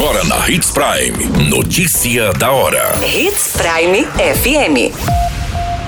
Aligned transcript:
Agora 0.00 0.24
na 0.24 0.48
Hits 0.48 0.70
Prime. 0.70 1.50
Notícia 1.50 2.32
da 2.32 2.50
hora. 2.50 2.98
Hits 3.04 3.52
Prime 3.52 4.06
FM. 4.06 4.96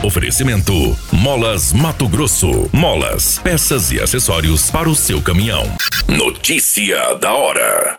Oferecimento: 0.05 0.95
Molas 1.11 1.73
Mato 1.73 2.07
Grosso. 2.07 2.69
Molas, 2.75 3.39
peças 3.39 3.91
e 3.91 3.99
acessórios 3.99 4.71
para 4.71 4.87
o 4.87 4.95
seu 4.95 5.23
caminhão. 5.23 5.65
Notícia 6.07 7.15
da 7.15 7.33
hora. 7.33 7.97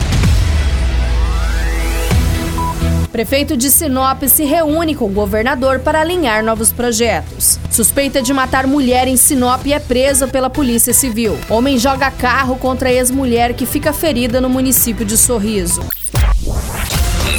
Prefeito 3.11 3.57
de 3.57 3.71
Sinop 3.71 4.21
se 4.27 4.43
reúne 4.43 4.93
com 4.93 5.05
o 5.05 5.09
governador 5.09 5.79
para 5.79 6.01
alinhar 6.01 6.43
novos 6.43 6.71
projetos. 6.71 7.59
Suspeita 7.71 8.21
de 8.21 8.31
matar 8.31 8.67
mulher 8.67 9.07
em 9.07 9.17
Sinop 9.17 9.65
é 9.65 9.79
preso 9.79 10.27
pela 10.27 10.49
Polícia 10.49 10.93
Civil. 10.93 11.35
Homem 11.49 11.79
joga 11.79 12.11
carro 12.11 12.55
contra 12.55 12.91
ex-mulher 12.91 13.55
que 13.55 13.65
fica 13.65 13.91
ferida 13.91 14.39
no 14.39 14.49
município 14.49 15.03
de 15.03 15.17
Sorriso. 15.17 15.83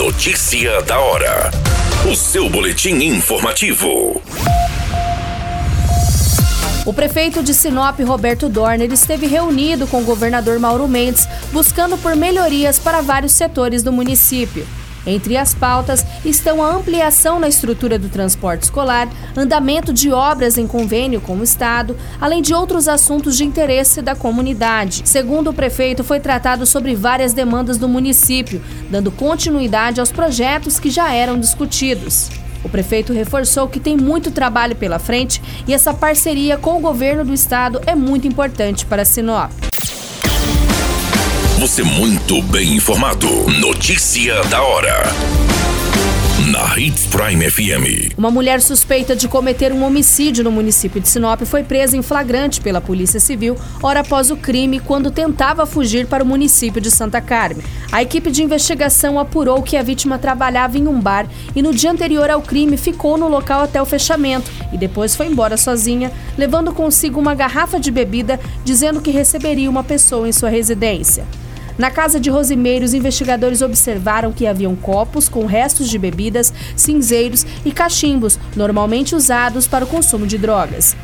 Notícia 0.04 0.82
da 0.82 1.00
hora. 1.00 1.50
O 2.06 2.14
seu 2.14 2.50
boletim 2.50 2.96
informativo. 2.96 4.20
O 6.84 6.92
prefeito 6.92 7.42
de 7.42 7.54
Sinop, 7.54 7.98
Roberto 8.00 8.50
Dorner, 8.50 8.92
esteve 8.92 9.26
reunido 9.26 9.86
com 9.86 10.02
o 10.02 10.04
governador 10.04 10.58
Mauro 10.58 10.86
Mendes, 10.86 11.26
buscando 11.50 11.96
por 11.96 12.14
melhorias 12.14 12.78
para 12.78 13.00
vários 13.00 13.32
setores 13.32 13.82
do 13.82 13.90
município. 13.90 14.66
Entre 15.06 15.36
as 15.36 15.54
pautas 15.54 16.04
estão 16.24 16.62
a 16.62 16.70
ampliação 16.70 17.38
na 17.38 17.48
estrutura 17.48 17.98
do 17.98 18.08
transporte 18.08 18.62
escolar, 18.62 19.08
andamento 19.36 19.92
de 19.92 20.10
obras 20.10 20.56
em 20.56 20.66
convênio 20.66 21.20
com 21.20 21.36
o 21.36 21.44
Estado, 21.44 21.96
além 22.20 22.40
de 22.40 22.54
outros 22.54 22.88
assuntos 22.88 23.36
de 23.36 23.44
interesse 23.44 24.00
da 24.00 24.14
comunidade. 24.14 25.02
Segundo 25.04 25.50
o 25.50 25.54
prefeito, 25.54 26.02
foi 26.02 26.20
tratado 26.20 26.64
sobre 26.64 26.94
várias 26.94 27.32
demandas 27.32 27.76
do 27.76 27.88
município, 27.88 28.62
dando 28.90 29.10
continuidade 29.10 30.00
aos 30.00 30.10
projetos 30.10 30.78
que 30.78 30.90
já 30.90 31.12
eram 31.12 31.38
discutidos. 31.38 32.30
O 32.64 32.68
prefeito 32.68 33.12
reforçou 33.12 33.68
que 33.68 33.78
tem 33.78 33.94
muito 33.94 34.30
trabalho 34.30 34.74
pela 34.74 34.98
frente 34.98 35.42
e 35.68 35.74
essa 35.74 35.92
parceria 35.92 36.56
com 36.56 36.78
o 36.78 36.80
governo 36.80 37.22
do 37.24 37.34
estado 37.34 37.78
é 37.86 37.94
muito 37.94 38.26
importante 38.26 38.86
para 38.86 39.04
Sinop. 39.04 39.52
Você 41.58 41.84
muito 41.84 42.42
bem 42.42 42.74
informado. 42.74 43.28
Notícia 43.60 44.42
da 44.44 44.60
hora. 44.60 45.04
Na 46.50 46.76
Hits 46.76 47.06
Prime 47.06 47.48
FM. 47.48 48.18
Uma 48.18 48.30
mulher 48.30 48.60
suspeita 48.60 49.14
de 49.14 49.28
cometer 49.28 49.72
um 49.72 49.84
homicídio 49.84 50.42
no 50.42 50.50
município 50.50 51.00
de 51.00 51.08
Sinop 51.08 51.42
foi 51.42 51.62
presa 51.62 51.96
em 51.96 52.02
flagrante 52.02 52.60
pela 52.60 52.80
Polícia 52.80 53.20
Civil 53.20 53.56
hora 53.80 54.00
após 54.00 54.32
o 54.32 54.36
crime 54.36 54.80
quando 54.80 55.12
tentava 55.12 55.64
fugir 55.64 56.08
para 56.08 56.24
o 56.24 56.26
município 56.26 56.80
de 56.80 56.90
Santa 56.90 57.20
Carmen. 57.20 57.64
A 57.92 58.02
equipe 58.02 58.32
de 58.32 58.42
investigação 58.42 59.18
apurou 59.18 59.62
que 59.62 59.76
a 59.76 59.82
vítima 59.82 60.18
trabalhava 60.18 60.76
em 60.76 60.88
um 60.88 61.00
bar 61.00 61.28
e 61.54 61.62
no 61.62 61.72
dia 61.72 61.92
anterior 61.92 62.28
ao 62.30 62.42
crime 62.42 62.76
ficou 62.76 63.16
no 63.16 63.28
local 63.28 63.62
até 63.62 63.80
o 63.80 63.86
fechamento 63.86 64.50
e 64.72 64.76
depois 64.76 65.14
foi 65.14 65.28
embora 65.28 65.56
sozinha, 65.56 66.10
levando 66.36 66.74
consigo 66.74 67.20
uma 67.20 67.34
garrafa 67.34 67.78
de 67.78 67.92
bebida, 67.92 68.40
dizendo 68.64 69.00
que 69.00 69.12
receberia 69.12 69.70
uma 69.70 69.84
pessoa 69.84 70.28
em 70.28 70.32
sua 70.32 70.48
residência. 70.48 71.24
Na 71.76 71.90
casa 71.90 72.20
de 72.20 72.30
Rosimeiro, 72.30 72.84
os 72.84 72.94
investigadores 72.94 73.60
observaram 73.60 74.32
que 74.32 74.46
haviam 74.46 74.76
copos 74.76 75.28
com 75.28 75.44
restos 75.44 75.88
de 75.88 75.98
bebidas, 75.98 76.52
cinzeiros 76.76 77.44
e 77.64 77.72
cachimbos, 77.72 78.38
normalmente 78.54 79.14
usados 79.14 79.66
para 79.66 79.84
o 79.84 79.88
consumo 79.88 80.26
de 80.26 80.38
drogas. 80.38 80.96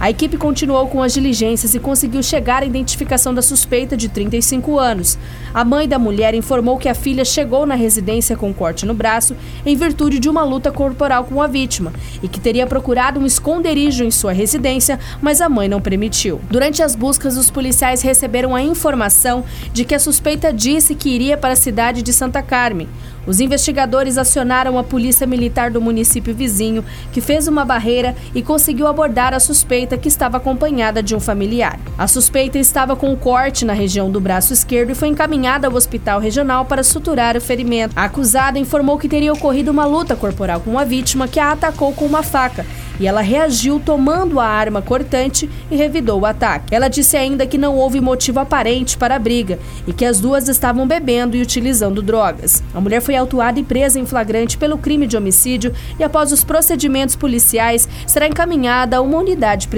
A 0.00 0.10
equipe 0.10 0.36
continuou 0.36 0.86
com 0.86 1.02
as 1.02 1.12
diligências 1.12 1.74
e 1.74 1.80
conseguiu 1.80 2.22
chegar 2.22 2.62
à 2.62 2.66
identificação 2.66 3.34
da 3.34 3.42
suspeita 3.42 3.96
de 3.96 4.08
35 4.08 4.78
anos. 4.78 5.18
A 5.52 5.64
mãe 5.64 5.88
da 5.88 5.98
mulher 5.98 6.34
informou 6.34 6.78
que 6.78 6.88
a 6.88 6.94
filha 6.94 7.24
chegou 7.24 7.66
na 7.66 7.74
residência 7.74 8.36
com 8.36 8.54
corte 8.54 8.86
no 8.86 8.94
braço 8.94 9.34
em 9.66 9.74
virtude 9.74 10.20
de 10.20 10.28
uma 10.28 10.44
luta 10.44 10.70
corporal 10.70 11.24
com 11.24 11.42
a 11.42 11.48
vítima 11.48 11.92
e 12.22 12.28
que 12.28 12.38
teria 12.38 12.64
procurado 12.64 13.18
um 13.18 13.26
esconderijo 13.26 14.04
em 14.04 14.10
sua 14.12 14.30
residência, 14.30 15.00
mas 15.20 15.40
a 15.40 15.48
mãe 15.48 15.68
não 15.68 15.80
permitiu. 15.80 16.40
Durante 16.48 16.80
as 16.80 16.94
buscas, 16.94 17.36
os 17.36 17.50
policiais 17.50 18.00
receberam 18.00 18.54
a 18.54 18.62
informação 18.62 19.44
de 19.72 19.84
que 19.84 19.96
a 19.96 19.98
suspeita 19.98 20.52
disse 20.52 20.94
que 20.94 21.10
iria 21.10 21.36
para 21.36 21.54
a 21.54 21.56
cidade 21.56 22.02
de 22.02 22.12
Santa 22.12 22.40
Carmen. 22.40 22.88
Os 23.26 23.40
investigadores 23.40 24.16
acionaram 24.16 24.78
a 24.78 24.84
polícia 24.84 25.26
militar 25.26 25.70
do 25.70 25.82
município 25.82 26.34
vizinho, 26.34 26.82
que 27.12 27.20
fez 27.20 27.46
uma 27.46 27.62
barreira 27.62 28.16
e 28.34 28.40
conseguiu 28.40 28.86
abordar 28.86 29.34
a 29.34 29.40
suspeita 29.40 29.87
que 29.96 30.08
estava 30.08 30.36
acompanhada 30.36 31.02
de 31.02 31.14
um 31.14 31.20
familiar. 31.20 31.78
A 31.96 32.06
suspeita 32.06 32.58
estava 32.58 32.96
com 32.96 33.10
um 33.10 33.16
corte 33.16 33.64
na 33.64 33.72
região 33.72 34.10
do 34.10 34.20
braço 34.20 34.52
esquerdo 34.52 34.90
e 34.90 34.94
foi 34.94 35.08
encaminhada 35.08 35.68
ao 35.68 35.74
hospital 35.74 36.20
regional 36.20 36.64
para 36.64 36.82
suturar 36.82 37.36
o 37.36 37.40
ferimento. 37.40 37.92
A 37.96 38.04
acusada 38.04 38.58
informou 38.58 38.98
que 38.98 39.08
teria 39.08 39.32
ocorrido 39.32 39.70
uma 39.70 39.86
luta 39.86 40.16
corporal 40.16 40.60
com 40.60 40.78
a 40.78 40.84
vítima 40.84 41.28
que 41.28 41.40
a 41.40 41.52
atacou 41.52 41.92
com 41.92 42.04
uma 42.04 42.22
faca 42.22 42.66
e 43.00 43.06
ela 43.06 43.20
reagiu 43.20 43.80
tomando 43.80 44.40
a 44.40 44.44
arma 44.44 44.82
cortante 44.82 45.48
e 45.70 45.76
revidou 45.76 46.20
o 46.20 46.26
ataque. 46.26 46.74
Ela 46.74 46.88
disse 46.88 47.16
ainda 47.16 47.46
que 47.46 47.56
não 47.56 47.76
houve 47.76 48.00
motivo 48.00 48.40
aparente 48.40 48.98
para 48.98 49.16
a 49.16 49.18
briga 49.18 49.58
e 49.86 49.92
que 49.92 50.04
as 50.04 50.20
duas 50.20 50.48
estavam 50.48 50.86
bebendo 50.86 51.36
e 51.36 51.42
utilizando 51.42 52.02
drogas. 52.02 52.62
A 52.74 52.80
mulher 52.80 53.00
foi 53.00 53.16
autuada 53.16 53.60
e 53.60 53.62
presa 53.62 54.00
em 54.00 54.06
flagrante 54.06 54.58
pelo 54.58 54.78
crime 54.78 55.06
de 55.06 55.16
homicídio 55.16 55.72
e, 55.98 56.04
após 56.04 56.32
os 56.32 56.42
procedimentos 56.42 57.14
policiais, 57.14 57.88
será 58.06 58.26
encaminhada 58.26 58.96
a 58.96 59.00
uma 59.00 59.18
unidade 59.18 59.68
prisional 59.68 59.77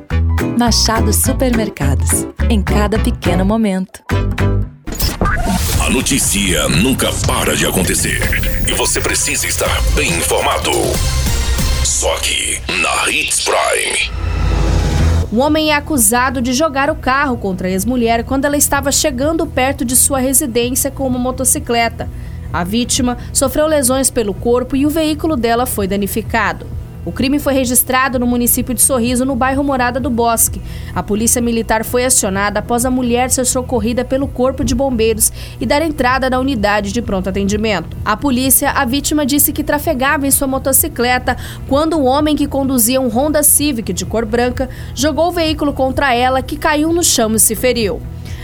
Machado 0.61 1.11
Supermercados. 1.11 2.27
Em 2.47 2.61
cada 2.61 2.99
pequeno 2.99 3.43
momento. 3.43 4.03
A 5.83 5.89
notícia 5.89 6.69
nunca 6.69 7.11
para 7.25 7.55
de 7.55 7.65
acontecer 7.65 8.21
e 8.69 8.73
você 8.73 9.01
precisa 9.01 9.47
estar 9.47 9.81
bem 9.95 10.11
informado. 10.19 10.69
Só 11.83 12.13
aqui 12.13 12.61
na 12.79 13.09
Hits 13.09 13.43
Prime. 13.43 14.11
Um 15.33 15.39
homem 15.39 15.71
é 15.71 15.75
acusado 15.75 16.39
de 16.39 16.53
jogar 16.53 16.91
o 16.91 16.95
carro 16.95 17.37
contra 17.37 17.67
a 17.67 17.71
ex-mulher 17.71 18.23
quando 18.23 18.45
ela 18.45 18.55
estava 18.55 18.91
chegando 18.91 19.47
perto 19.47 19.83
de 19.83 19.95
sua 19.95 20.19
residência 20.19 20.91
com 20.91 21.07
uma 21.07 21.17
motocicleta. 21.17 22.07
A 22.53 22.63
vítima 22.63 23.17
sofreu 23.33 23.65
lesões 23.65 24.11
pelo 24.11 24.35
corpo 24.35 24.75
e 24.75 24.85
o 24.85 24.91
veículo 24.91 25.35
dela 25.35 25.65
foi 25.65 25.87
danificado. 25.87 26.67
O 27.03 27.11
crime 27.11 27.39
foi 27.39 27.55
registrado 27.55 28.19
no 28.19 28.27
município 28.27 28.75
de 28.75 28.81
Sorriso, 28.81 29.25
no 29.25 29.35
bairro 29.35 29.63
Morada 29.63 29.99
do 29.99 30.09
Bosque. 30.09 30.61
A 30.93 31.01
polícia 31.01 31.41
militar 31.41 31.83
foi 31.83 32.05
acionada 32.05 32.59
após 32.59 32.85
a 32.85 32.91
mulher 32.91 33.31
ser 33.31 33.45
socorrida 33.45 34.05
pelo 34.05 34.27
corpo 34.27 34.63
de 34.63 34.75
bombeiros 34.75 35.33
e 35.59 35.65
dar 35.65 35.81
entrada 35.81 36.29
na 36.29 36.39
unidade 36.39 36.91
de 36.91 37.01
pronto 37.01 37.27
atendimento. 37.27 37.97
A 38.05 38.15
polícia, 38.15 38.69
a 38.69 38.85
vítima 38.85 39.25
disse 39.25 39.51
que 39.51 39.63
trafegava 39.63 40.27
em 40.27 40.31
sua 40.31 40.47
motocicleta 40.47 41.35
quando 41.67 41.97
um 41.97 42.05
homem 42.05 42.35
que 42.35 42.47
conduzia 42.47 43.01
um 43.01 43.07
Honda 43.07 43.41
Civic 43.41 43.91
de 43.93 44.05
cor 44.05 44.23
branca 44.23 44.69
jogou 44.93 45.29
o 45.29 45.31
veículo 45.31 45.73
contra 45.73 46.13
ela, 46.13 46.43
que 46.43 46.55
caiu 46.55 46.93
no 46.93 47.03
chão 47.03 47.33
e 47.33 47.39
se 47.39 47.55
feriu. 47.55 47.99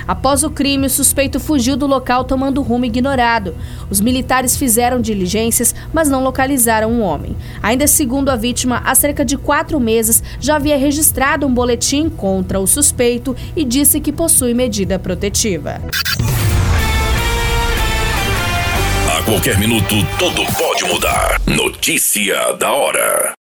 Após 0.08 0.44
o 0.44 0.50
crime, 0.50 0.88
o 0.88 0.90
suspeito 0.90 1.40
fugiu 1.40 1.76
do 1.76 1.86
local 1.86 2.24
tomando 2.24 2.62
rumo 2.62 2.86
ignorado. 2.86 3.56
Os 3.90 4.00
militares 4.00 4.56
fizeram 4.56 5.02
diligências, 5.02 5.76
mas 5.92 6.10
não 6.10 6.24
localizaram 6.24 6.92
o 6.92 6.96
um 6.96 7.02
homem. 7.02 7.36
Ainda 7.62 7.86
segundo 7.88 8.30
a 8.30 8.36
vítima, 8.36 8.82
há 8.86 8.96
cerca 8.96 9.26
de 9.26 9.38
quatro 9.38 9.80
meses 9.80 10.24
já 10.40 10.56
havia 10.56 10.78
registrado 10.78 11.46
um 11.46 11.54
boletim 11.54 12.10
contra 12.10 12.60
o 12.60 12.68
suspeito 12.68 13.36
e 13.56 13.66
disse 13.66 14.00
que 14.00 14.12
possui 14.12 14.54
medida 14.54 14.98
protetiva. 14.98 15.82
A 19.18 19.24
qualquer 19.24 19.58
minuto, 19.60 19.96
tudo 20.18 20.46
pode 20.58 20.86
mudar. 20.86 21.42
Notícia 21.46 22.54
da 22.54 22.72
hora. 22.72 23.36